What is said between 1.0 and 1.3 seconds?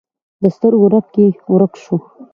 کې